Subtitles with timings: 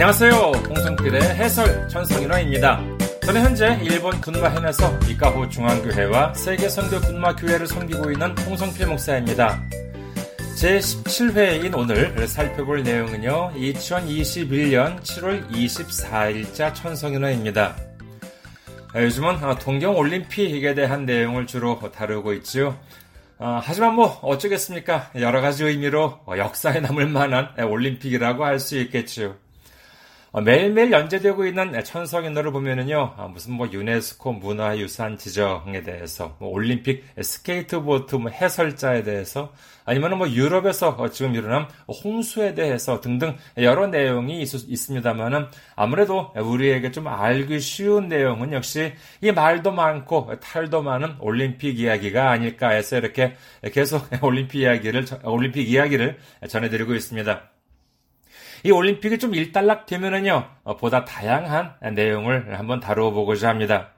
[0.00, 0.30] 안녕하세요.
[0.68, 2.80] 홍성필의 해설 천성인화입니다.
[3.24, 9.60] 저는 현재 일본 군마현에서 이카호 중앙교회와 세계선교 군마교회를 섬기고 있는 홍성필 목사입니다.
[10.54, 17.74] 제17회인 오늘 살펴볼 내용은요, 2021년 7월 24일자 천성인화입니다.
[18.94, 22.78] 요즘은 동경올림픽에 대한 내용을 주로 다루고 있죠.
[23.38, 25.10] 어, 하지만 뭐 어쩌겠습니까?
[25.16, 29.34] 여러 가지 의미로 역사에 남을 만한 올림픽이라고 할 수 있겠지요.
[30.30, 37.02] 어, 매일매일 연재되고 있는 천성인어를 보면은요, 아, 무슨 뭐 유네스코 문화유산 지정에 대해서, 뭐 올림픽
[37.18, 39.54] 스케이트보드 뭐 해설자에 대해서,
[39.86, 41.66] 아니면 뭐 유럽에서 지금 일어난
[42.04, 49.32] 홍수에 대해서 등등 여러 내용이 있, 습니다만은 아무래도 우리에게 좀 알기 쉬운 내용은 역시 이
[49.32, 53.34] 말도 많고 탈도 많은 올림픽 이야기가 아닐까 해서 이렇게
[53.72, 57.57] 계속 올림픽 이야기를, 올림픽 이야기를 전해드리고 있습니다.
[58.64, 63.90] 이 올림픽이 좀 일단락 되면은요, 어, 보다 다양한 내용을 한번 다루어 보고자 합니다.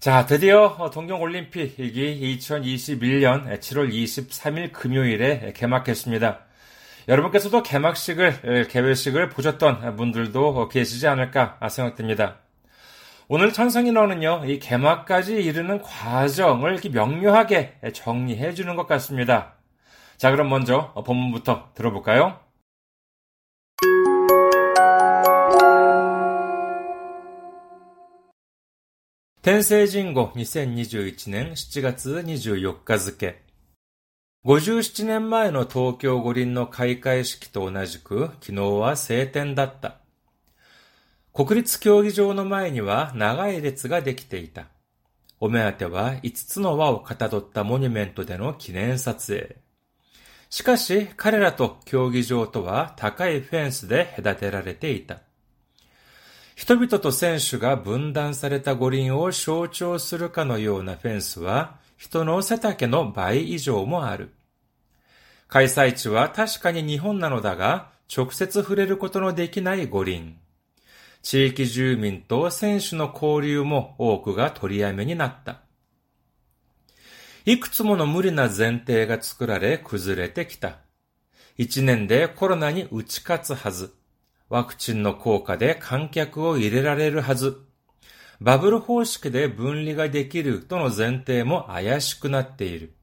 [0.00, 6.40] 자, 드디어 어, 동경올림픽이 2021년 7월 23일 금요일에 개막했습니다.
[7.08, 12.36] 여러분께서도 개막식을, 개회식을 보셨던 분들도 계시지 않을까 생각됩니다.
[13.28, 19.54] 오늘 천성인어는요, 이 개막까지 이르는 과정을 이렇게 명료하게 정리해 주는 것 같습니다.
[20.18, 22.43] 자, 그럼 먼저 본문부터 들어볼까요?
[29.44, 33.42] 天聖人語2021年7月24日付。
[34.46, 39.98] 57年前の東京五輪の開会式と同じく、昨日は晴天だった。
[41.34, 44.64] 国立競技場の前には長い列ができていた。
[45.40, 49.56] お目当ては5つの輪をかたどったモニュメントでの記念撮影。
[50.48, 55.18] しかし彼らと競技場とは高いフェンスで隔てられていた。
[56.54, 64.30] 人々と選手が分断された五輪を象徴するかのようなフェンスは、人の背丈の倍以上もある。
[65.48, 70.36] 開催地は確かに日本なのだが、直接触れることのできない五輪。
[71.22, 75.60] 地域住民と選手の交流も多くが取りやめになった。
[77.46, 80.78] いくつもの無理な前提が作られ崩れてきた。
[81.56, 83.92] 一年でコロナに打ち勝つはず。
[84.54, 87.60] ワクチンの効果で観客を入れられるはず。
[88.40, 92.94] バブル方式で分離ができるとの前提も怪しくなっている。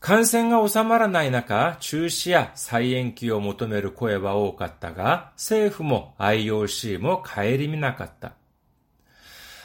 [0.00, 8.32] 感染が収まらない中、中止や再延期を求める声は多かったが、政府も IOC も顧みなかった。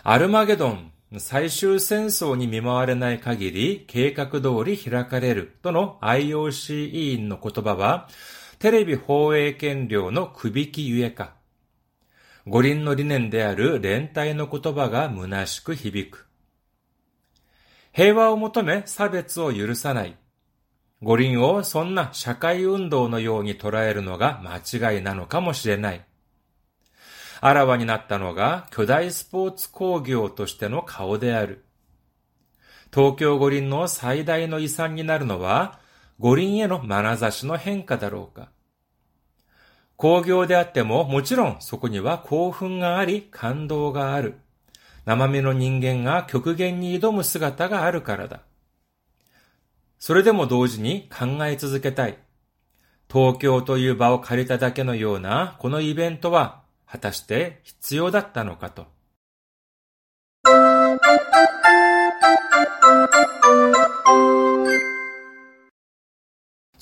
[0.04, 8.10] アルマゲドン、最終戦争に見舞われない限り計画通り開かれるとの IOC 委員の言葉は、
[8.64, 11.34] テレビ放映権料のくびきゆえか。
[12.48, 16.28] 五輪の理念である連帯の言葉が虚しく響く。
[17.92, 20.16] 平和を求め差別を許さない。
[21.02, 26.06] 五輪をそんな社会運動のように捉えるのが間違いなのかもしれない。
[27.42, 31.66] あらわになったのが巨大スポーツ工業としての顔である。
[32.94, 35.83] 東京五輪の最大の遺産になるのは
[36.20, 38.50] 五輪への眼差しの変化だろうか。
[39.96, 44.36] 工業であっても、もちろんそこには興奮があり、感動がある。
[45.06, 48.42] 生身の人間が極限に挑む姿があるからだ。
[50.00, 52.18] それでも同時に考え続けたい。
[53.12, 58.88] 東京という場を借りただけのようなこのイベントは果たして必要だったのかと。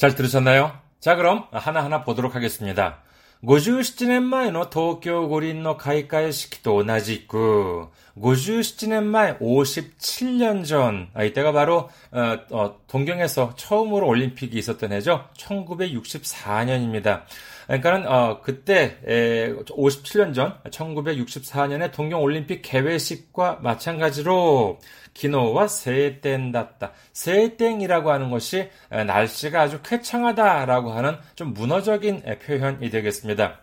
[0.00, 0.72] 잘 들으셨나요?
[1.00, 3.03] 자, 그럼 하나하나 보도록 하겠습니다.
[3.44, 7.88] 57年前の東京五輪の開会式と同じく、
[8.19, 15.28] 57年前 57년 전, 아, 이때가 바로 어, 어, 동경에서 처음으로 올림픽이 있었던 해죠.
[15.37, 17.22] 1964년입니다.
[17.72, 24.79] 그러니까는 어, 그때 에, 57년 전 1964년에 동경 올림픽 개회식과 마찬가지로
[25.14, 33.62] 기노와 세땡닷다 세땡이라고 하는 것이 날씨가 아주 쾌청하다라고 하는 좀 문어적인 표현이 되겠습니다.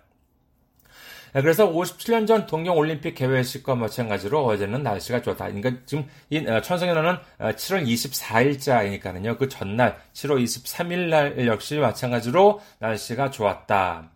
[1.32, 5.46] 그래서 57년 전 동경 올림픽 개회식과 마찬가지로 어제는 날씨가 좋다.
[5.46, 9.38] 그러니까 지금 이 천성연어는 7월 24일자이니까는요.
[9.38, 14.10] 그 전날 7월 23일 날 역시 마찬가지로 날씨가 좋았다.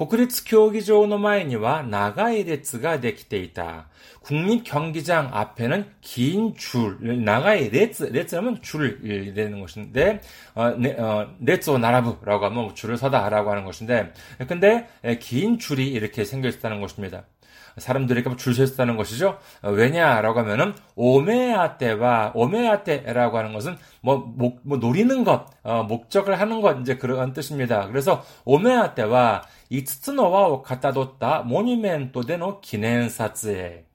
[0.00, 3.86] 国立競技場の前には長い列ができていた。
[4.26, 10.20] 국립경기장 앞에는 긴 줄, 나가의 레츠, 레츠하면 줄이 되는 것인데,
[10.54, 14.12] 어, 네, 어, 레츠오 나라부라고 하면 줄을 서다라고 하는 것인데,
[14.48, 14.88] 근데
[15.20, 17.24] 긴 줄이 이렇게 생겨 있다는 것입니다.
[17.77, 19.37] 사람들이 줄서 있다는 것이죠.
[19.61, 25.83] 어, 왜냐라고 하면은 오메아 때와 오메아 때라고 하는 것은 뭐, 목, 뭐 노리는 것, 어,
[25.83, 27.87] 목적을 하는 것 이제 그런 뜻입니다.
[27.87, 33.85] 그래서 오메아 때와 五つの輪をかたどったモニュメントでの記念撮影に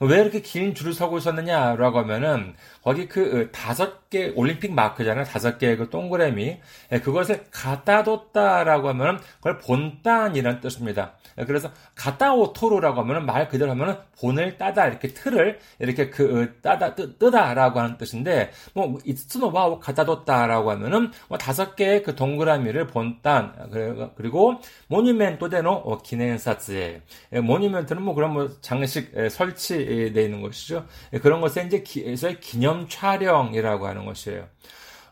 [0.00, 2.54] 왜 이렇게 긴 줄을 서고 있었느냐라고 하면은
[2.86, 5.24] 거기 그 어, 다섯 개 올림픽 마크잖아요.
[5.24, 6.60] 다섯 개의 그 동그라미
[6.92, 11.14] 예, 그것을 갖다 뒀다라고 하면은 그걸 본딴이라는 뜻입니다.
[11.36, 16.94] 예, 그래서 かたどる라고 하면은 말 그대로 하면은 본을 따다 이렇게 틀을 이렇게 그 어, 따다
[16.94, 24.12] 뜨, 뜨다라고 하는 뜻인데 뭐 이츠노바오 갖다 뒀다라고 하면은 뭐 다섯 개의 그 동그라미를 본딴
[24.16, 27.02] 그리고 모니멘토 데노 어, 기넨사츠에
[27.32, 30.86] 예, 모니멘트는 뭐 그런 뭐 장식 설치되어 있는 것이죠.
[31.20, 34.46] 그런 것에 이제 기, 기념 촬영이라고 하는 것이에요.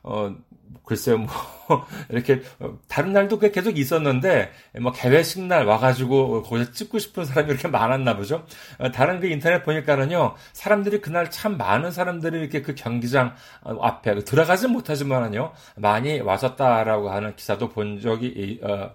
[0.03, 0.35] 어,
[0.85, 1.29] 글쎄요, 뭐,
[2.11, 4.51] 이렇게, 어, 다른 날도 계속 있었는데,
[4.83, 8.45] 뭐, 개회식 날 와가지고, 거기서 찍고 싶은 사람이 이렇게 많았나 보죠?
[8.79, 14.69] 어, 다른 그 인터넷 보니까는요, 사람들이 그날 참 많은 사람들이 이렇게 그 경기장 앞에, 들어가지
[14.69, 18.95] 못하지만은요, 많이 왔었다라고 하는 기사도 본 적이, 어, 어,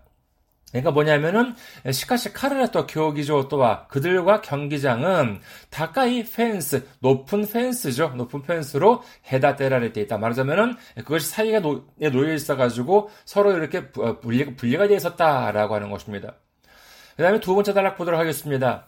[0.71, 1.55] 그러니까 뭐냐면은
[1.89, 10.75] 시카시 카르라토 경기장 또와 그들과 경기장은 다카이 펜스 높은 펜스죠 높은 펜스로 헤다테라레테 있다 말하자면은
[10.97, 16.35] 그것이 사이가 놓여 있어 가지고 서로 이렇게 어, 분리, 분리가 되어 있었다라고 하는 것입니다.
[17.15, 18.87] 그 다음에 두 번째 단락 보도록 하겠습니다.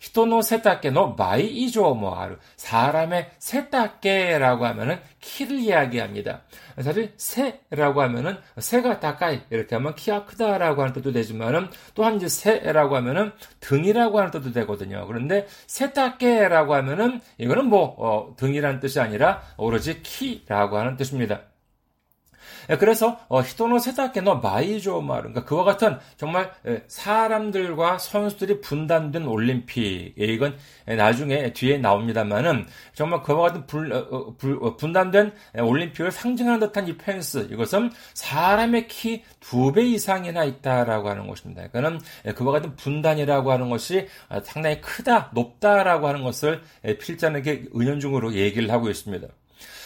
[0.00, 6.42] 人の 세탁계노 마이 이조모아르 사람의 背丈라고 하면은 키를 이야기합니다.
[6.80, 12.96] 사실 背라고 하면은 새가 다까이 이렇게 하면 키가 크다라고 하는 뜻도 되지만은 또한 이제 背라고
[12.96, 15.06] 하면은 등이라고 하는 뜻도 되거든요.
[15.06, 21.40] 그런데 背丈라고 하면은 이거는 뭐 어, 등이라는 뜻이 아니라 오로지 키라고 하는 뜻입니다.
[22.70, 30.56] 예, 그래서 어, 人の背丈の倍以上もある 그러니까 그와 같은 정말 예, 사람들과 선수들이 분단된 올림픽 예, 이건
[30.86, 36.96] 나중에 뒤에 나옵니다만은 정말 그와 같은 불, 어, 불, 어, 분단된 올림픽을 상징하는 듯한 이
[36.96, 41.68] 펜스 이것은 사람의 키 두 배 이상이나 있다라고 하는 것입니다.
[41.68, 42.00] 그러니까는
[42.34, 44.08] 그와 같은 분단이라고 하는 것이
[44.42, 46.62] 상당히 크다 높다라고 하는 것을
[47.00, 49.28] 필자에게 은연중으로 얘기를 하고 있습니다.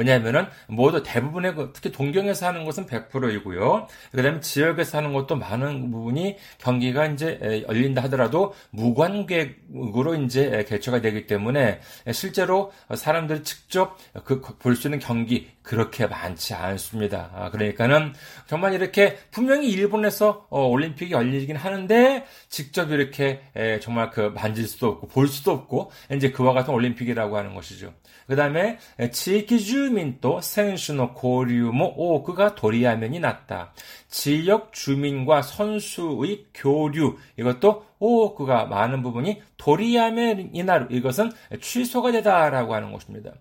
[0.00, 3.86] 왜냐하면은 모두 대부분의 그, 특히 동경에서 하는 것은 100%이고요.
[4.12, 11.80] 그다음에 지역에서 하는 것도 많은 부분이 경기가 이제 열린다 하더라도 무관객으로 이제 개최가 되기 때문에
[12.12, 17.30] 실제로 사람들이 직접 그 볼 수 있는 경기 그렇게 많지 않습니다.
[17.34, 18.14] 아, 그러니까는
[18.46, 23.42] 정말 이렇게 분명히 일본에서 어, 올림픽이 열리긴 하는데 직접 이렇게
[23.82, 27.92] 정말 그 만질 수도 없고 볼 수도 없고 이제 그와 같은 올림픽이라고 하는 것이죠.
[28.29, 28.77] 그 다음에
[29.11, 33.73] 지역 주민도 선수의 교류も多くが 도리화면이 났다.
[34.07, 41.31] 지역 주민과 선수의 교류 이것도 오크가 많은 부분이 도리야면이나 이것은
[41.61, 43.31] 취소가 되다라고 하는 것입니다.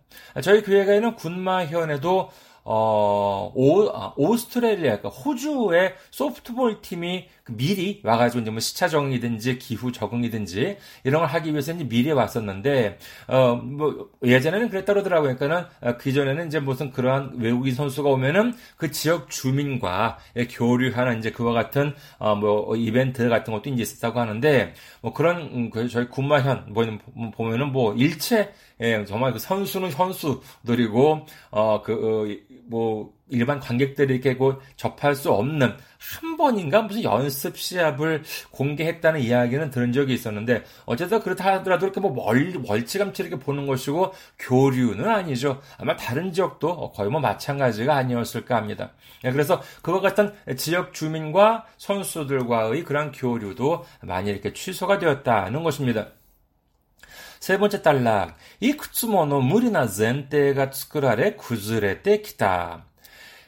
[0.43, 2.31] 저희 교회가 있는 군마현에도
[2.67, 9.60] 어, 오, 아, 오스트레일리아, 그러니까 호주의 소프트볼 팀이 그 미리 와가지고 이제 뭐 시차 적응이든지
[9.60, 15.36] 기후 적응이든지 이런 걸 하기 위해서 이제 미리 왔었는데, 어, 뭐, 예전에는 그랬다 그러더라고요.
[15.36, 20.20] 그러니까는, 어, 그 전에는 이제 무슨 그러한 외국인 선수가 오면은 그 지역 주민과
[20.52, 25.70] 교류하는 이제 그와 같은, 어, 뭐, 이벤트 같은 것도 이제 있었다고 하는데, 뭐 그런, 음,
[25.70, 26.86] 그 저희 군마현, 뭐,
[27.32, 28.52] 보면은 뭐 일체,
[28.82, 35.32] 예, 정말 그 선수는 선수들이고, 어, 그, 어, 뭐 일반 관객들이 이렇게 그 접할 수
[35.32, 42.01] 없는 한 번인가 무슨 연습 시합을 공개했다는 이야기는 들은 적이 있었는데 어쨌든 그렇다 하더라도 이렇게
[42.01, 45.61] 뭐 멀, 멀찌감치 이렇게 보는 것이고 교류는 아니죠.
[45.79, 48.91] 아마 다른 지역도 거의 뭐 마찬가지가 아니었을까 합니다.
[49.25, 56.09] 예, 그래서 그와 같은 지역 주민과 선수들과의 그런 교류도 많이 이렇게 취소가 되었다는 것입니다.
[57.41, 58.37] 세 번째 단락.
[58.61, 62.87] いくつもの無理な前提が作られ崩れてきた。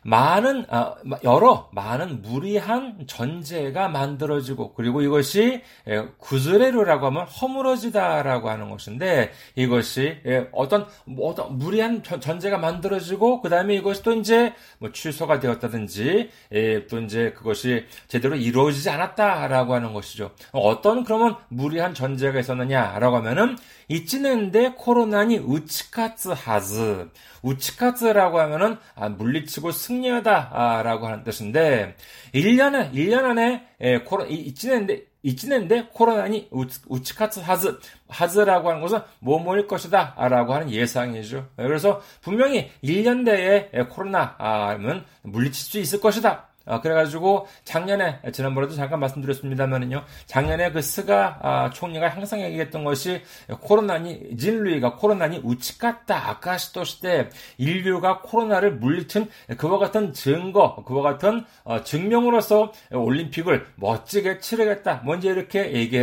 [0.03, 9.31] 많은 아, 여러 많은 무리한 전제가 만들어지고 그리고 이것이 예, 구즈레루라고 하면 허물어지다라고 하는 것인데
[9.55, 15.39] 이것이 예, 어떤 뭐 어떤 무리한 전제가 만들어지고 그 다음에 이것이 또 이제 뭐 취소가
[15.39, 20.31] 되었다든지 예, 또 이제 그것이 제대로 이루어지지 않았다라고 하는 것이죠.
[20.51, 23.55] 어떤 그러면 무리한 전제가 있었느냐라고 하면은
[23.91, 27.09] 이치는데 코로나니 우치카츠 하즈
[27.41, 31.97] 우치카츠라고 하면은 아, 물리치고 승리하다라고 하는 뜻인데
[32.33, 39.67] 1년에 1년 안에 예, 코로 이치는데 이치는데 코로나니 우치 카츠 하즈 하즈라고 하는 것은 뭐뭐일
[39.67, 41.49] 것이다 라고 하는 예상이죠.
[41.57, 46.50] 그래서 분명히 1년 내에 코로나는 물리칠 수 있을 것이다.
[46.71, 50.05] 어, 그래가지고 작년에 지난번에도 잠깐 말씀드렸습니다만은요.
[50.25, 53.21] 작년에 그 스가 아, 총리가 항상 얘기했던 것이
[53.59, 61.83] 코로나니 진루이가 코로나니 우치카다 아카시도 시대 인류가 코로나를 물리친 그와 같은 증거, 그와 같은 어,
[61.83, 65.01] 증명으로서 올림픽을 멋지게 치르겠다.
[65.03, 65.99] 먼저 이렇게 얘기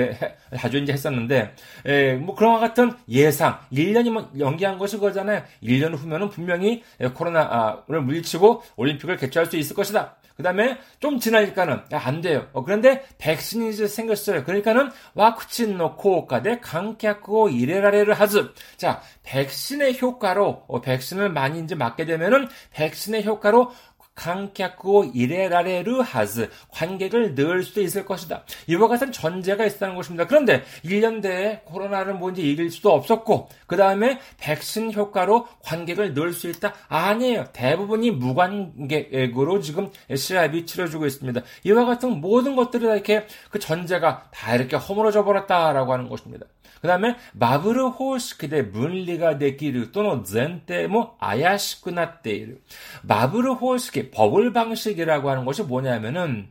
[0.59, 1.55] 자주 이제 했었는데
[1.87, 5.43] 에, 뭐 그런 것 같은 예상 1년이면 연기한 것이 그거잖아요.
[5.63, 6.83] 1년 후면은 분명히
[7.15, 10.19] 코로나를 물리치고 올림픽을 개최할 수 있을 것이다.
[10.39, 12.47] 그 다음에 좀 지나니까는 안 돼요.
[12.53, 14.45] 어, 그런데 백신이 생겼어요.
[14.45, 18.53] 그러니까는 와쿠친 놓고 가대 강캐고 이래라레를 하즈.
[18.77, 23.73] 자, 백신의 효과로 어, 백신을 많이 이제 맞게 되면은 백신의 효과로
[24.19, 28.43] 강객고 이래라레르 하즈 관객을 넣을 수도 있을 것이다.
[28.67, 30.27] 이와 같은 전제가 있다는 것입니다.
[30.27, 36.51] 그런데 1년 내에 코로나를 뭔지 이길 수도 없었고 그 다음에 백신 효과로 관객을 넣을 수
[36.51, 36.75] 있다?
[36.89, 37.45] 아니에요.
[37.53, 41.41] 대부분이 무관객으로 지금 시합이 치러지고 있습니다.
[41.65, 46.47] 이와 같은 모든 것들이 다 이렇게 그 전제가 다 이렇게 허물어져 버렸다라고 하는 것입니다.
[46.81, 52.57] 그 다음에 마브르 호시크대 문리가 되기를 또는 젠테모 아야시쿠나테이르
[53.03, 56.49] 마브르 호시키 버블 방식이라고 하는 것이 뭐냐면은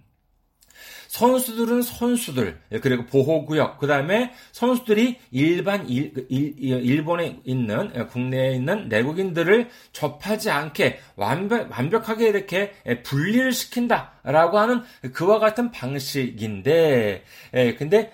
[1.07, 9.69] 선수들은 선수들 그리고 보호구역 그 다음에 선수들이 일반 일, 일, 본에 있는 국내에 있는 내국인들을
[9.93, 14.16] 접하지 않게 완벽, 완벽하게 이렇게 분리를 시킨다.
[14.27, 18.11] 라고 하는 그와 같은 방식인데, 에, 근데,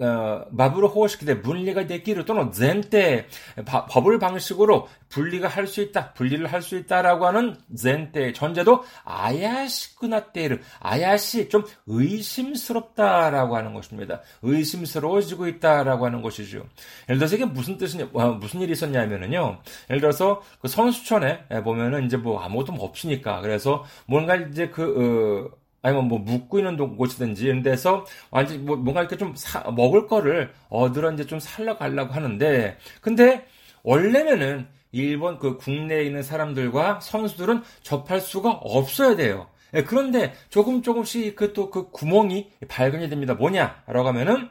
[0.00, 3.26] 어, 마부로 호시키데 문리가 되기를 또는 젠때
[3.64, 11.48] 버블 방식으로 분리가 할 수 있다, 분리를 할 수 있다라고 하는 젠때 전제도 아야시쿠나테르, 아야시
[11.48, 14.20] 좀 의심스럽다라고 하는 것입니다.
[14.42, 16.64] 의심스러워지고 있다라고 하는 것이죠.
[17.08, 19.58] 예를 들어서 이게 무슨 뜻이냐, 어, 무슨 일이 있었냐면은요,
[19.90, 25.47] 예를 들어서 그 선수촌에 보면은 이제 뭐 아무것도 없으니까, 그래서 뭔가 이제 그, 어,
[25.82, 30.52] 아니면 뭐 묵고 있는 곳이든지 이런 데서 완전 뭐 뭔가 이렇게 좀 사, 먹을 거를
[30.68, 33.46] 얻으러 이제 좀 살러 가려고 하는데 근데
[33.82, 39.48] 원래면은 일본 그 국내에 있는 사람들과 선수들은 접할 수가 없어야 돼요.
[39.74, 43.34] 예, 그런데 조금 조금씩 그 또그 그 구멍이 발견이 됩니다.
[43.34, 44.48] 뭐냐라고 하면은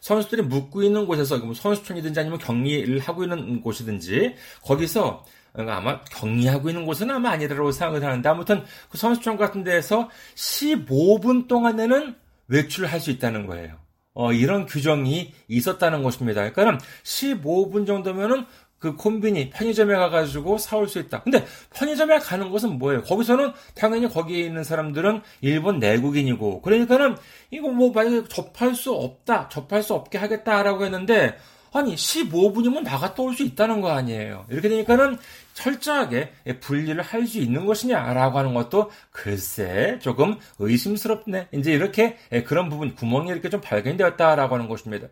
[0.00, 5.24] 선수들이 묵고 있는 곳에서 뭐 선수촌이든지 아니면 격리를 하고 있는 곳이든지 거기서
[5.58, 12.14] 아마 격리하고 있는 곳은 아마 아니라고 생각을 하는데 아무튼 그 선수촌 같은 데에서 15분 동안에는
[12.48, 13.74] 외출할 수 있다는 거예요.
[14.14, 16.50] 어, 이런 규정이 있었다는 것입니다.
[16.50, 18.46] 그러니까 15분 정도면은
[18.78, 21.22] 그 콤비니 편의점에 가가지고 사올 수 있다.
[21.22, 21.44] 근데
[21.74, 23.02] 편의점에 가는 것은 뭐예요?
[23.02, 27.16] 거기서는 당연히 거기에 있는 사람들은 일본 내국인이고 그러니까는
[27.50, 31.36] 이거 뭐 만약에 접할 수 없다, 접할 수 없게 하겠다라고 했는데
[31.72, 34.46] 아니 15분이면 나갔다 올 수 있다는 거 아니에요.
[34.50, 35.18] 이렇게 되니까는
[35.56, 41.48] 철저하게 분리를 할 수 있는 것이냐라고 하는 것도 글쎄 조금 의심스럽네.
[41.52, 45.08] 이제 이렇게 그런 부분 구멍이 이렇게 좀 발견되었다라고 하는 것입니다.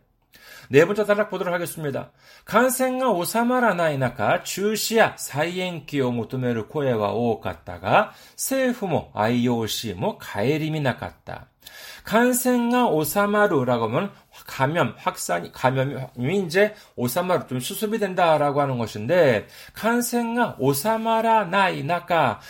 [0.68, 2.12] 네 번째 단락 보도록 하겠습니다.
[2.44, 11.48] 간생가 오사마라 나이나카 주시야 사이엔키오 모토메르 코에와 오갔다가 세후모 IOC 모 가에림이 나갔다.
[12.04, 14.12] 간생가 오사마루라고 하면
[14.46, 22.40] 감염, 확산이, 감염이 이제 오사마루, 좀 수습이 된다라고 하는 것인데, 간생가 오사마라 나이나까,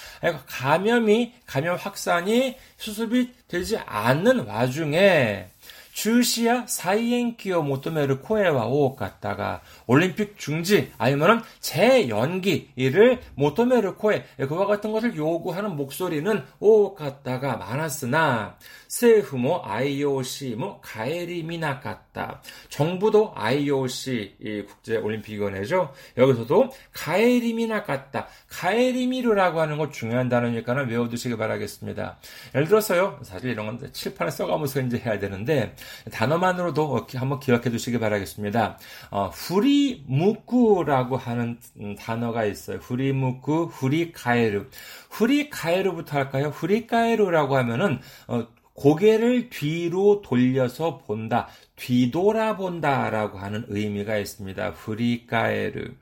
[0.46, 5.48] 감염이, 감염 확산이 수습이 되지 않는 와중에,
[5.94, 15.16] 주시야 사이엔키어 모토메르 코에와 오 갔다가 올림픽 중지 아니면은 재연기를 모토메르 코에 그와 같은 것을
[15.16, 18.56] 요구하는 목소리는 오 갔다가 많았으나
[18.93, 22.41] 政府も IOC も 가에리미나 같다.
[22.69, 25.93] 정부도 IOC 국제올림픽위원회죠.
[26.17, 28.27] 여기서도 가에리미나 같다.
[28.49, 32.17] 가에리미르라고 하는 것 중요한 단어니까는 외워두시기 바라겠습니다.
[32.55, 33.19] 예를 들어서요.
[33.23, 35.75] 사실 이런 건 칠판에 써가면서 이제 해야 되는데
[36.11, 38.79] 단어만으로도 한번 기억해 두시기 바라겠습니다.
[39.11, 41.59] 어, 후리무쿠라고 하는
[41.97, 42.77] 단어가 있어요.
[42.77, 44.67] 후리무쿠, 후리카에르.
[45.09, 46.47] 후리카에르부터 할까요?
[46.47, 54.70] 후리카에르라고 하면은 어, 고개를 뒤로 돌려서 본다, 뒤돌아본다라고 하는 의미가 있습니다.
[54.70, 55.94] 후리카에르.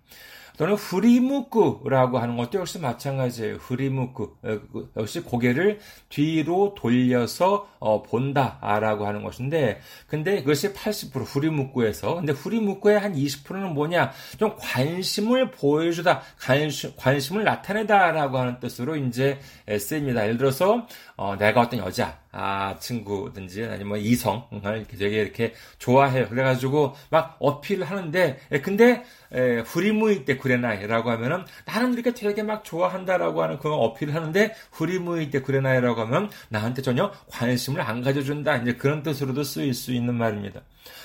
[0.58, 3.56] 또는 후리무크라고 하는 것도 역시 마찬가지예요.
[3.56, 12.32] 후리무크 그, 역시 고개를 뒤로 돌려서 어, 본다라고 하는 것인데, 근데 그것이 80% 후리무크에서 근데
[12.32, 14.12] 후리무크의 한 20%는 뭐냐?
[14.38, 19.40] 좀 관심을 보여주다, 관심, 관심을 나타내다라고 하는 뜻으로 이제
[19.78, 20.22] 쓰입니다.
[20.24, 26.28] 예를 들어서 어, 내가 어떤 여자, 아, 친구든지 아니면 뭐 이성을 이렇게 되게 이렇게 좋아해요.
[26.28, 33.42] 그래가지고 막 어필을 하는데, 근데 에, 후리무이 때 그래나이라고 하면은 나는 이렇게 되게 막 좋아한다라고
[33.42, 38.56] 하는 그런 어필을 하는데 후리무이 때 그래나이라고 하면 나한테 전혀 관심을 안 가져준다.
[38.58, 40.60] 이제 그런 뜻으로도 쓰일 수 있는 말입니다.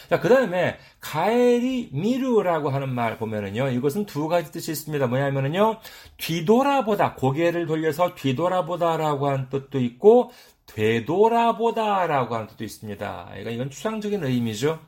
[0.10, 5.08] 자, 그 다음에, 가에리 미루라고 하는 말 보면은요, 이것은 두 가지 뜻이 있습니다.
[5.08, 5.80] 뭐냐면은요,
[6.18, 10.32] 뒤돌아보다, 고개를 돌려서 뒤돌아보다라고 하는 뜻도 있고,
[10.68, 13.26] 되돌아보다라고 하는 뜻도 있습니다.
[13.30, 14.80] 그러니까 이건 추상적인 의미죠.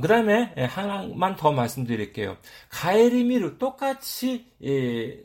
[0.00, 2.36] 그 다음에 하나만 더 말씀드릴게요.
[2.68, 5.20] 가에리미르 똑같이 예,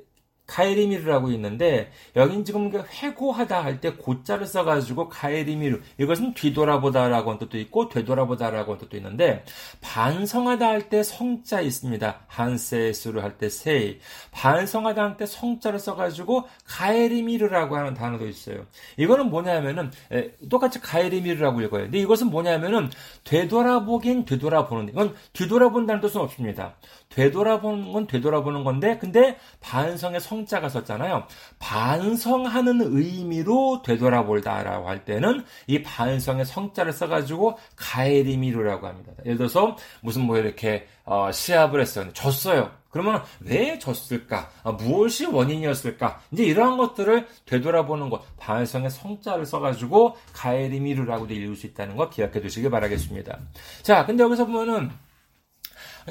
[0.48, 7.58] 가에리미르라고 있는데 여긴 지금 그 회고하다 할 때 고자를 써가지고 가에리미르 이것은 뒤돌아보다라고 하는 뜻도
[7.60, 9.44] 있고 되돌아보다라고 하는 뜻도 있는데
[9.82, 12.22] 반성하다 할 때 성자 있습니다.
[12.28, 14.00] 한세수를 할 때 세이
[14.32, 18.66] 반성하다 할 때 성자를 써가지고 가에리미르라고 하는 단어도 있어요.
[18.98, 21.84] 이거는 뭐냐면은 에, 똑같이 가에리미르라고 읽어요.
[21.84, 22.90] 근데 이것은 뭐냐면은
[23.26, 26.76] 되돌아보긴 되돌아보는 이건 뒤돌아본다는 뜻은 없습니다.
[27.10, 31.24] 되돌아보는 건 되돌아보는 건데 근데 반성의 성 성자가 썼잖아요.
[31.60, 39.14] 반성하는 의미로 되돌아볼다라고 할 때는 이 반성의 성자를 써가지고 가에리미루라고 합니다.
[39.26, 42.12] 예를 들어서 무슨 뭐 이렇게 어, 시합을 했어요.
[42.14, 42.72] 졌어요.
[42.90, 44.50] 그러면 왜 졌을까?
[44.64, 46.22] 아, 무엇이 원인이었을까?
[46.32, 52.70] 이제 이러한 것들을 되돌아보는 것, 반성의 성자를 써가지고 가에리미루라고도 읽을 수 있다는 거 기억해 두시기
[52.70, 53.38] 바라겠습니다.
[53.84, 54.92] 자, 근데 여기서 보면은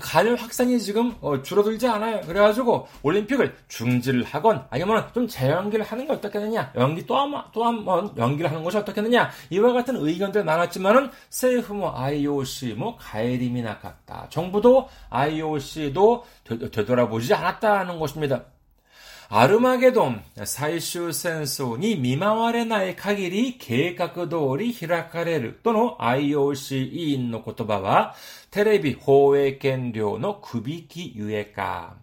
[0.01, 2.21] 감염 확산이 지금 어, 줄어들지 않아요.
[2.23, 8.77] 그래가지고 올림픽을 중지를 하건 아니면 좀 재연기를 하는 게 어떻겠느냐, 연기 또한또 연기를 하는 것이
[8.77, 14.27] 어떻겠느냐 이와 같은 의견들 많았지만은 세이프 뭐 IOC 뭐 가에림이나 같다.
[14.31, 16.25] 정부도 IOC도
[16.73, 18.45] 되돌아보지 않았다는 것입니다.
[19.30, 28.14] 아르마게돈 사이슈 센소니 미마와레나의 카기리 계획通り 히라카레르 또는 IOC 委員の言葉は
[28.52, 31.96] 테레비 호외견료의 구비기 유해가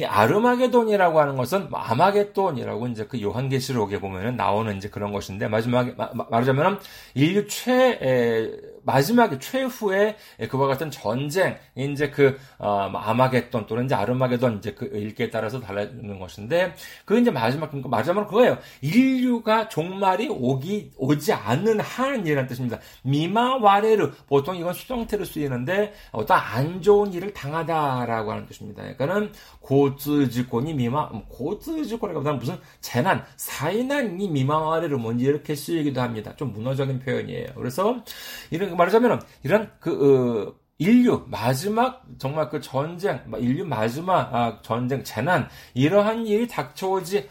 [0.00, 6.10] 이 아르마게돈이라고 하는 것은 아마게돈이라고 이제 그 요한계시록에 보면은 나오는 이제 그런 것인데 마지막에 마,
[6.12, 6.80] 말하자면
[7.14, 10.17] 인류 최 에, 마지막에 최후의
[10.49, 16.19] 그와 같은 전쟁 이제 그 어, 아마게돈 또는 이제 아르마게돈 이제 그 읽기에 따라서 달라지는
[16.19, 16.73] 것인데
[17.05, 18.57] 그 이제 마지막 마지막으로 그거예요.
[18.81, 22.79] 인류가 종말이 오기 오지 않는 한이라는 뜻입니다.
[23.03, 28.81] 미마와레르 보통 이건 수정태로 쓰이는데 어떤 안 좋은 일을 당하다라고 하는 뜻입니다.
[28.81, 36.35] 그러니까는 고즈지권이 미마, 고즈지권이라기보다는 무슨 재난, 사이난이 미마와레를 뭔지 이렇게 쓰이기도 합니다.
[36.35, 37.49] 좀 문어적인 표현이에요.
[37.55, 38.03] 그래서
[38.49, 45.47] 이런 말하자면 이런 그 어, 인류 마지막 정말 그 전쟁, 인류 마지막 아, 전쟁 재난
[45.73, 47.27] 이러한 일이 닥쳐오지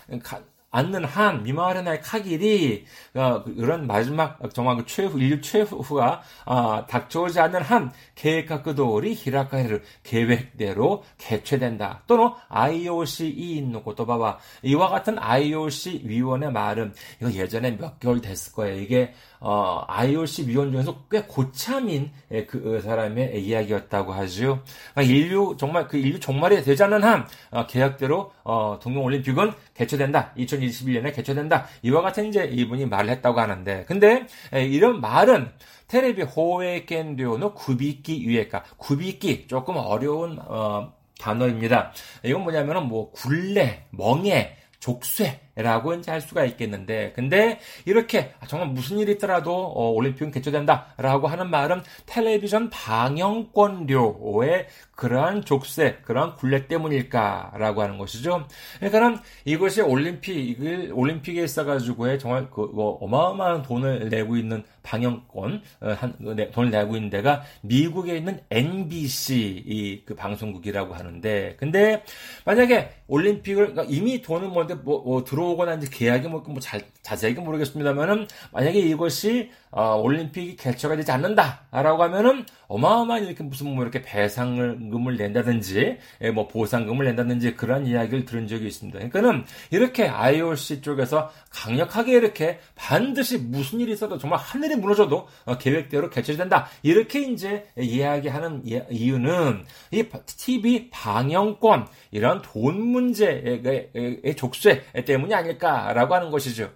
[0.70, 2.84] 않는 한 미마르나의 카길이
[3.14, 11.04] 어, 그런 마지막 정말 그 최후 인류 최후가 어, 닥쳐오지 않는 한 계획각도리 히라카이를 계획대로
[11.16, 12.02] 개최된다.
[12.06, 18.78] 또는 IOC 이인노 고토바와 이와 같은 IOC 위원의 말은 이거 예전에 몇 개월 됐을 거예요.
[18.80, 24.62] 이게 어, IOC 위원 중에서 꽤 고참인 예, 그 사람의 이야기였다고 하죠.
[24.94, 30.32] 그러니까 인류 정말 그 인류 종말이 되지 않는 한 어, 계약대로 어, 동경올림픽은 개최된다.
[30.36, 31.66] 2021년에 개최된다.
[31.82, 35.50] 이와 같은 이제 이분이 말을 했다고 하는데, 근데 예, 이런 말은
[35.86, 41.92] 테레비 호에겐료의 구비기 유예가 구비기 조금 어려운 어, 단어입니다.
[42.22, 48.98] 이건 뭐냐면은 뭐 굴레, 멍해, 족쇄 라고 이제 할 수가 있겠는데, 근데 이렇게 정말 무슨
[48.98, 57.82] 일이 있더라도 어, 올림픽은 개최된다 라고 하는 말은 텔레비전 방영권료의 그러한 족쇄, 그러한 굴레 때문일까라고
[57.82, 58.46] 하는 것이죠.
[58.78, 66.14] 그러니까는 이것이 올림픽을 올림픽에 있어가지고의 정말 그 뭐 어마어마한 돈을 내고 있는 방영권 어, 한
[66.52, 72.02] 돈을 내고 있는 데가 미국에 있는 NBC 이 그 방송국이라고 하는데, 근데
[72.44, 76.82] 만약에 올림픽을 그러니까 이미 돈을 뭔데 뭐, 뭐 들어 들어오거나 이제 계약이 뭐, 뭐 잘,
[77.02, 84.02] 자세하게 모르겠습니다만은 만약에 이것이 어, 올림픽이 개최가 되지 않는다라고 하면은 어마어마한 이렇게 무슨 뭐 이렇게
[84.02, 88.98] 배상금을 낸다든지 예, 뭐 보상금을 낸다든지 그런 이야기를 들은 적이 있습니다.
[88.98, 96.10] 그러니까는 이렇게 IOC 쪽에서 강력하게 이렇게 반드시 무슨 일이 있어도 정말 하늘이 무너져도 어, 계획대로
[96.10, 106.30] 개최된다 이렇게 이제 이야기하는 이유는 이 TV 방영권 이런 돈 문제의 족쇄 때문이 아닐까라고 하는
[106.30, 106.70] 것이죠.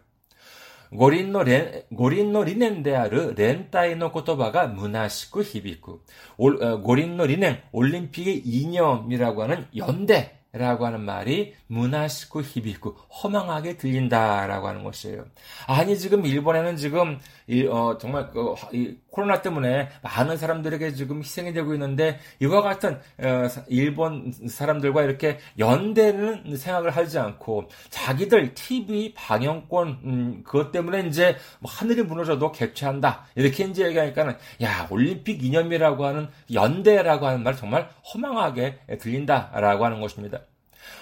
[0.92, 6.02] 五輪の連、五輪の理念である連帯の言葉が虚しく響く。
[6.38, 15.26] 五輪の理念、オリンピック이념이라고하는 연대 라고 하는 말이 문화시고 히비고 허망하게 들린다라고 하는 것이에요.
[15.68, 21.53] 아니 지금 일본에는 지금 이, 어, 정말 그, 이, 코로나 때문에 많은 사람들에게 지금 희생이
[21.53, 29.89] 되고 있는데 이와 같은 어, 일본 사람들과 이렇게 연대는 생각을 하지 않고 자기들 TV 방영권
[30.05, 36.29] 음, 그것 때문에 이제 뭐 하늘이 무너져도 개최한다 이렇게 이제 얘기하니까는 야 올림픽 이념이라고 하는
[36.53, 40.41] 연대라고 하는 말 정말 허망하게 들린다라고 하는 것입니다.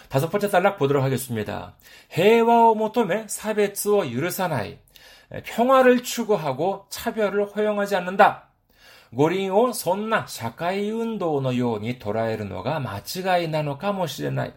[0.09, 1.76] 다섯 번째 단락 보도록 하겠습니다.
[2.12, 4.79] 해와오 모토메 사베츠오 유르사나이.
[5.45, 8.51] 평화를 추구하고 차별을 허용하지 않는다.
[13.93, 14.53] 모시레나이.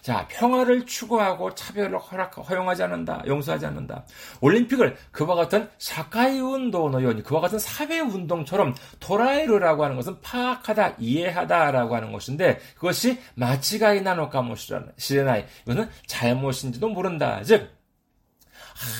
[0.00, 3.22] 자, 평화를 추구하고 차별을 허락, 허용하지 않는다.
[3.26, 4.04] 용서하지 않는다.
[4.40, 11.94] 올림픽을 그와 같은 사카이 운동의 요니 그와 같은 사회 운동처럼 도라에르라고 하는 것은 파악하다, 이해하다라고
[11.94, 15.44] 하는 것인데 그것이 마치가이 나노까 모시레나이.
[15.66, 17.42] 이것은 잘못인지도 모른다.
[17.44, 17.77] 즉 아,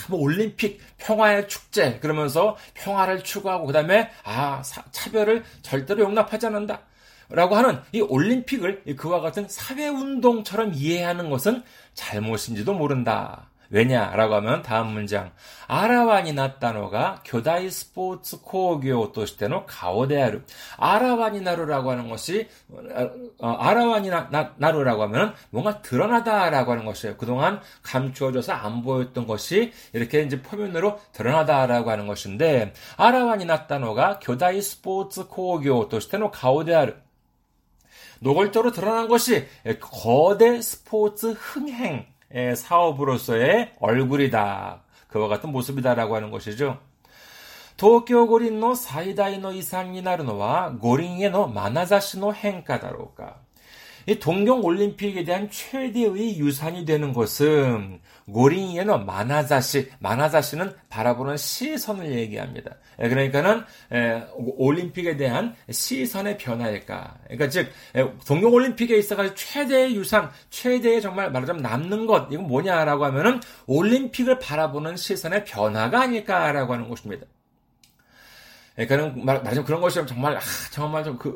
[0.08, 6.80] 뭐 올림픽 평화의 축제 그러면서 평화를 추구하고 그다음에 아 사, 차별을 절대로 용납하지 않는다.
[7.30, 11.62] 라고 하는 이 올림픽을 그와 같은 사회운동처럼 이해하는 것은
[11.92, 13.50] 잘못인지도 모른다.
[13.70, 15.32] 왜냐라고 하면 다음 문장.
[15.66, 20.42] 아라완이 났다노가 교다이 스포츠 코교 도시대노 가오데아르
[20.78, 22.48] 아라완이 나루라고 하는 것이
[23.38, 24.10] 어, 아라완이
[24.56, 27.16] 나루라고 하면 뭔가 드러나다라고 하는 것이에요.
[27.16, 35.26] 그동안 감추어져서 안 보였던 것이 이렇게 이제 표면으로 드러나다라고 하는 것인데 아라완이 났다노가 교다이 스포츠
[35.26, 36.94] 코교 도시대노 가오데아르
[38.20, 39.46] 노골적으로 드러난 것이
[39.80, 42.06] 거대 스포츠 흥행
[42.55, 44.81] 사업으로서의 얼굴이다.
[45.07, 46.79] 그와 같은 모습이다라고 하는 것이죠.
[47.77, 53.37] 東京五輪の最大の遺産になるのは五輪への眼差しの変化だろうか。
[54.08, 58.00] 이 동경 올림픽에 대한 최대의 유산이 되는 것은
[58.32, 62.76] 고린에는 마나자시, 마나자시는 바라보는 시선을 얘기합니다.
[63.02, 63.64] 예, 그러니까는
[64.32, 67.18] 올림픽에 대한 시선의 변화일까.
[67.24, 67.70] 그러니까 즉
[68.26, 74.96] 동경 올림픽에 있어가지고 최대의 유산, 최대의 정말 말하자면 남는 것 이건 뭐냐라고 하면은 올림픽을 바라보는
[74.96, 77.26] 시선의 변화가 아닐까라고 하는 것입니다.
[78.86, 81.28] 그러니까는 말, 말하자면 그런 것이 정말 아, 정말 좀그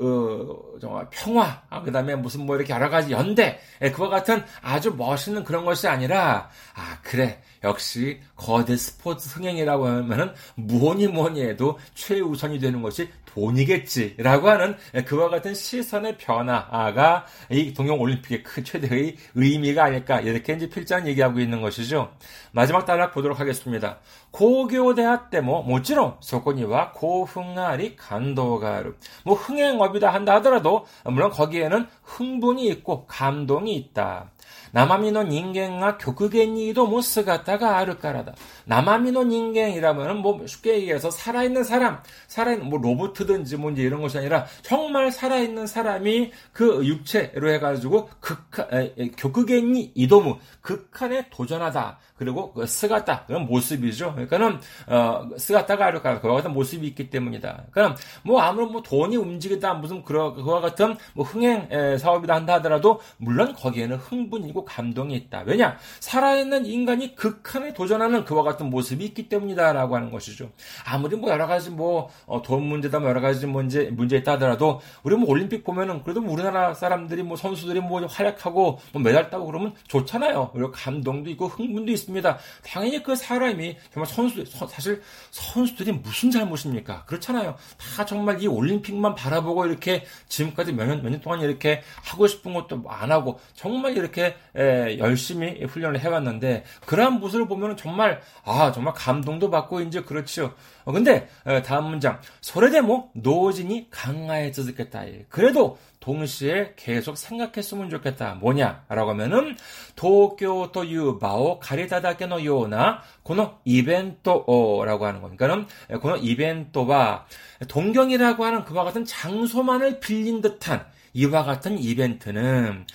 [0.74, 4.94] 어, 정말 평화 아, 그다음에 무슨 뭐 이렇게 여러 가지 연대 예, 그와 같은 아주
[4.96, 12.58] 멋있는 그런 것이 아니라 아 그래 역시 거대 스포츠 흥행이라고 하면은 무엇이 뭐니 해도 최우선이
[12.58, 20.20] 되는 것이 돈이겠지라고 하는 그와 같은 시선의 변화가 이 동경 올림픽의 큰 최대의 의미가 아닐까
[20.20, 22.12] 이렇게 이제 필장 얘기하고 있는 것이죠.
[22.52, 23.98] 마지막 단락 보도록 하겠습니다.
[24.32, 28.96] 고교 대학 때모 모찌로 소코니와 고 고흥아리 감도가ある.
[29.24, 34.30] 뭐 흥행업이다 한다 하더라도 물론 거기에는 흥분이 있고 감동이 있다.
[34.73, 38.33] 生身の人間が極限に挑む姿があるからだ.
[38.65, 45.11] 남아미노 인간이라면 뭐 쉽게 얘기해서 살아있는 사람, 살아있는 뭐 로봇이든지 뭔지 이런 것이 아니라 정말
[45.11, 51.99] 살아있는 사람이 그 육체로 해가지고 극한 격극엔이 이도무 극한에 도전하다.
[52.17, 54.13] 그리고 그 스가타 그런 모습이죠.
[54.13, 57.65] 그러니까는 어 스가타가 아르까 그와 같은 모습이 있기 때문이다.
[57.71, 62.99] 그럼 뭐 아무런 뭐 돈이 움직이다 무슨 그러 그와 같은 뭐 흥행 사업이다 한다 하더라도
[63.17, 65.42] 물론 거기에는 흥분이고 감동이 있다.
[65.46, 70.50] 왜냐 살아있는 인간이 극한에 도전하는 그와 같은 모습이 있기 때문이다라고 하는 것이죠.
[70.84, 75.14] 아무리 뭐 여러 가지 뭐돈 어, 문제다 뭐 여러 가지 문제 문제 있다 하더라도 우리
[75.16, 79.74] 뭐 올림픽 보면은 그래도 뭐 우리나라 사람들이 뭐 선수들이 뭐 활약하고 뭐 메달 따고 그러면
[79.86, 80.50] 좋잖아요.
[80.52, 82.38] 그리고 감동도 있고 흥분도 있습니다.
[82.64, 87.04] 당연히 그 사람이 정말 선수 사실 선수들이 무슨 잘못입니까?
[87.04, 87.54] 그렇잖아요.
[87.78, 92.82] 다 정말 이 올림픽만 바라보고 이렇게 지금까지 몇년 몇 년 동안 이렇게 하고 싶은 것도
[92.88, 99.50] 안 하고 정말 이렇게 에, 열심히 훈련을 해왔는데 그러한 모습을 보면 정말 아 정말 감동도
[99.50, 100.54] 받고 이제 그렇죠.
[100.84, 105.04] 어, 근데 에, 다음 문장 소래대모 노진이 강화해졌겠다.
[105.28, 108.34] 그래도 동시에 계속 생각했으면 좋겠다.
[108.34, 109.56] 뭐냐라고 하면은
[109.94, 115.46] 도쿄と 유바오 가리다다케노 요나 고노 이벤토라고 하는 겁니다.
[115.46, 117.26] 그러니까는 고노 이벤토와
[117.68, 120.84] 동경이라고 하는 그와 같은 장소만을 빌린 듯한
[121.14, 122.86] 이와 같은 이벤트는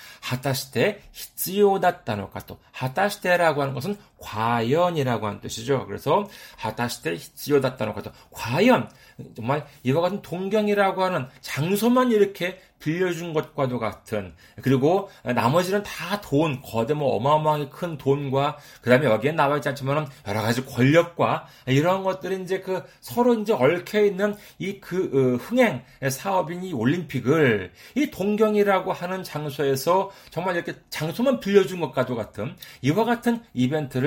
[1.12, 5.86] 히츠요다다노까 또 하타시테라고 하는 것은 과연이라고 하는 뜻이죠.
[5.86, 6.28] 그래서
[6.58, 8.90] 하타시테 히츠요다다노까 또 과연
[9.36, 16.94] 정말 이와 같은 동경이라고 하는 장소만 이렇게 빌려준 것과도 같은 그리고 나머지는 다 돈, 거대
[16.94, 22.60] 뭐 어마어마하게 큰 돈과 그다음에 여기에 나와 있지 않지만 여러 가지 권력과 이런 것들이 이제
[22.60, 30.12] 그 서로 이제 얽혀 있는 이그 어, 흥행 사업인 이 올림픽을 이 동경이라고 하는 장소에서
[30.30, 34.07] 정말 이렇게 장소만 빌려준 것과도 같은 이와 같은 이벤트를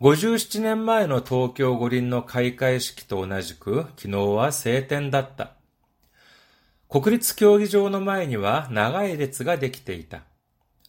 [0.00, 5.56] 57年前の東京五輪の開会式と同じく、昨日は晴天だった。
[6.88, 10.22] 国立競技場の前には長い列ができていた。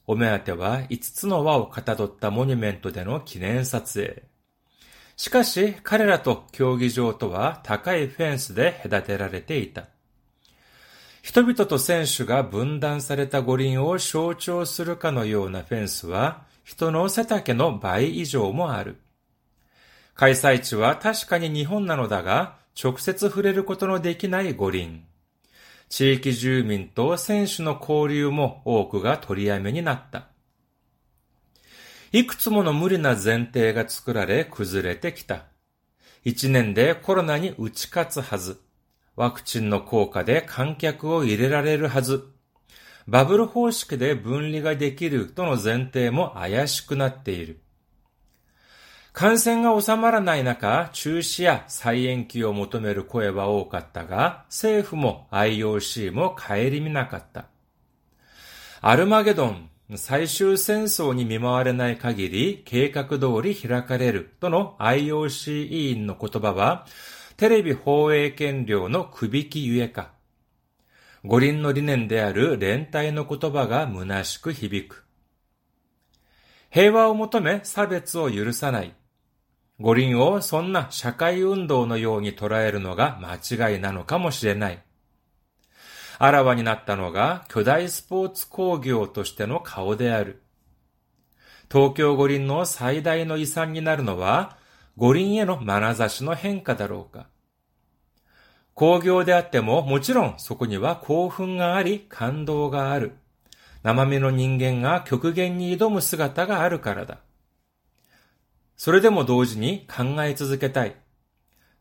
[0.08, 4.24] お目当ては5つの輪をかたどったモニュメントでの記念撮影。
[5.18, 9.88] しかし、彼らと競技場とは高いフェンスで隔てられていた。
[11.22, 18.98] 人々と選手が分断された五輪を象徴するかのようなフェンスは、人の背丈の倍以上もある。
[20.14, 25.04] 開催地は確かに日本なのだが、直接触れることのできない五輪。
[25.90, 30.28] 地域住民と選手の交流も多くが取りやめになった。
[32.14, 35.46] いくつもの無理な前提が作られ崩れてきた。
[36.24, 38.60] 一年でコロナに打ち勝つはず。
[39.16, 42.26] ワクチンの効果で観客を入れられるはず。
[43.08, 47.60] バブル方式で分離ができるとの前提も怪しくなっている。
[49.14, 57.46] 感染が収まらない中、中止や再延期を求める声は多かったが、政府も IOC も顧みなかった。
[58.80, 66.88] アルマゲドン、最終戦争に見舞われない限り計画通り開かれるとの IOC 委員の言葉は、
[67.36, 70.12] テレビ放映権料のくびきゆえか。
[71.24, 75.06] 五輪の理念である連帯の言葉が虚しく響く。
[76.72, 78.96] 平和を求め差別を許さない。
[79.80, 84.82] 五輪をそんな社会運動のように捉えるのが間違いなのかもしれない。
[86.18, 90.42] あらわになったのが巨大スポーツ工業としての顔である。
[91.72, 94.58] 東京五輪の最大の遺産になるのは
[94.98, 97.28] 五輪への眼差しの変化だろうか。
[98.82, 103.12] 工業であってももちろんそこには興奮があり感動がある。
[103.84, 107.20] 生身の人間が極限に挑む姿があるからだ。
[108.78, 110.96] それでも同時に考え続けたい。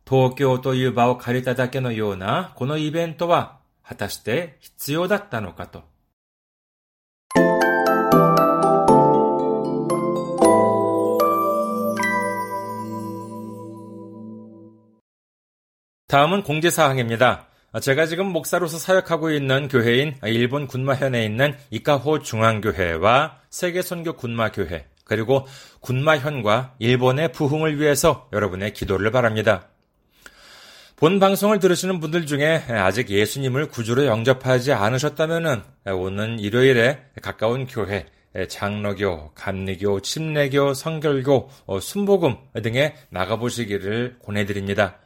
[0.07, 5.85] 東京という場を借りただけのようなこのイベントは果たして必要だったのかと。
[16.11, 17.47] 다음은 공지사항입니다.
[17.81, 25.47] 제가 지금 목사로서 사역하고 있는 교회인 일본 군마현에 있는 이카호 중앙교회와 세계선교 군마교회, 그리고
[25.79, 29.69] 군마현과 일본의 부흥을 위해서 여러분의 기도를 바랍니다.
[30.97, 35.63] 본 방송을 들으시는 분들 중에 아직 예수님을 구주로 영접하지 않으셨다면
[35.95, 38.07] 오는 일요일에 가까운 교회,
[38.49, 44.99] 장로교, 감리교, 침례교, 성결교, 어, 순복음 등에 나가보시기를 권해드립니다.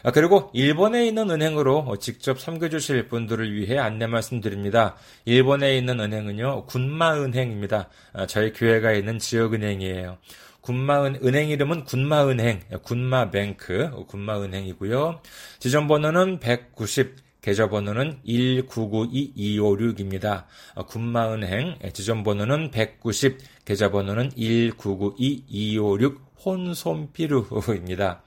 [0.03, 4.95] 아, 그리고 일본에 있는 은행으로 직접 섬겨주실 분들을 위해 안내 말씀드립니다.
[5.25, 7.87] 일본에 있는 은행은요, 군마은행입니다.
[8.13, 10.17] 아, 저희 교회가 있는 지역은행이에요.
[10.61, 15.21] 군마은 은행 이름은 군마은행, 군마뱅크, 군마은행이고요.
[15.59, 20.45] 지점번호는 190, 계좌번호는 1992256입니다.
[20.75, 28.23] 아, 군마은행 지점번호는 190, 계좌번호는 1992256 혼손피루입니다.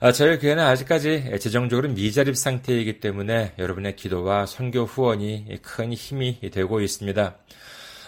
[0.00, 6.80] 아, 저희 교회는 아직까지 재정적으로 미자립 상태이기 때문에 여러분의 기도와 선교 후원이 큰 힘이 되고
[6.80, 7.36] 있습니다.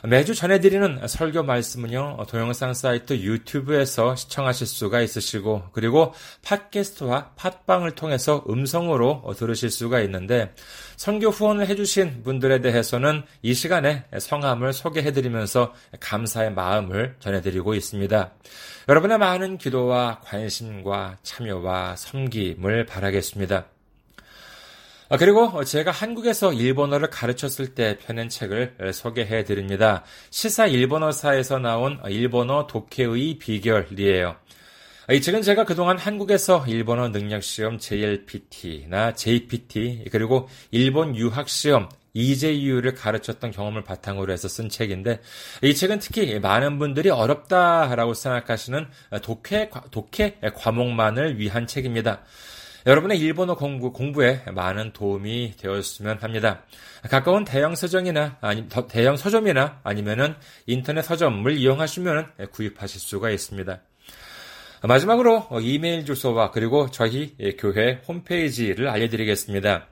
[0.04, 9.34] 매주 전해드리는 설교 말씀은요, 동영상 사이트 유튜브에서 시청하실 수가 있으시고, 그리고 팟캐스트와 팟빵을 통해서 음성으로
[9.36, 10.54] 들으실 수가 있는데,
[10.96, 18.32] 선교 후원을 해주신 분들에 대해서는 이 시간에 성함을 소개해드리면서 감사의 마음을 전해드리고 있습니다.
[18.88, 23.66] 여러분의 많은 기도와 관심과 참여와 섬김을 바라겠습니다.
[25.12, 30.04] 아, 그리고 제가 한국에서 일본어를 가르쳤을 때 펴낸 책을 소개해 드립니다.
[30.30, 34.36] 시사 일본어사에서 나온 일본어 독해의 비결이에요.
[35.10, 43.82] 이 책은 제가 그동안 한국에서 일본어 능력시험 JLPT나 JPT 그리고 일본 유학시험 EJU를 가르쳤던 경험을
[43.82, 45.20] 바탕으로 해서 쓴 책인데
[45.64, 48.86] 이 책은 특히 많은 분들이 어렵다라고 생각하시는
[49.22, 52.22] 독해 독해 과목만을 위한 책입니다.
[52.86, 56.62] 여러분의 일본어 공부, 공부에 많은 도움이 되었으면 합니다.
[57.10, 60.34] 가까운 대형 서점이나 아니 대형 서점이나 아니면은
[60.66, 63.80] 인터넷 서점을 이용하시면 구입하실 수가 있습니다.
[64.82, 69.89] 마지막으로 이메일 주소와 그리고 저희 교회 홈페이지를 알려드리겠습니다.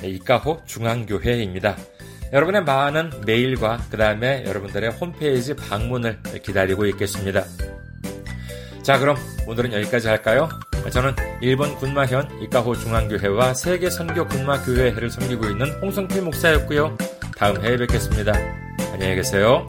[0.02, 1.78] 네, 이카호 중앙교회입니다.
[2.34, 7.42] 여러분의 많은 메일과 그 다음에 여러분들의 홈페이지 방문을 기다리고 있겠습니다.
[8.82, 10.50] 자, 그럼 오늘은 여기까지 할까요?
[10.90, 16.96] 저는 일본 군마현 이카호 중앙교회와 세계 선교 군마교회를 섬기고 있는 홍성필 목사였고요.
[17.36, 18.32] 다음 해에 뵙겠습니다.
[18.92, 19.66] 안녕히 계세요.